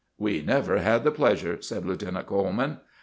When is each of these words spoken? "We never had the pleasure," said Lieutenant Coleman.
"We 0.17 0.41
never 0.41 0.79
had 0.79 1.03
the 1.03 1.11
pleasure," 1.11 1.61
said 1.61 1.85
Lieutenant 1.85 2.25
Coleman. 2.25 2.79